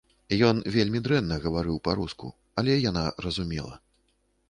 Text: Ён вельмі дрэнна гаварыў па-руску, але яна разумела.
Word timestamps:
Ён 0.47 0.61
вельмі 0.75 1.01
дрэнна 1.09 1.37
гаварыў 1.45 1.77
па-руску, 1.89 2.33
але 2.63 2.81
яна 2.89 3.09
разумела. 3.29 3.75